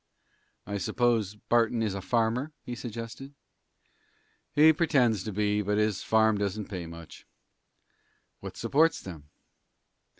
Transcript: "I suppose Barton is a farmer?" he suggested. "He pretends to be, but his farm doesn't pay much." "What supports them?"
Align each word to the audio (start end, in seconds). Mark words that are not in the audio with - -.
"I 0.65 0.79
suppose 0.79 1.35
Barton 1.35 1.83
is 1.83 1.93
a 1.93 2.01
farmer?" 2.01 2.53
he 2.63 2.73
suggested. 2.73 3.35
"He 4.51 4.73
pretends 4.73 5.23
to 5.25 5.31
be, 5.31 5.61
but 5.61 5.77
his 5.77 6.01
farm 6.01 6.39
doesn't 6.39 6.69
pay 6.69 6.87
much." 6.87 7.27
"What 8.39 8.57
supports 8.57 8.99
them?" 9.01 9.29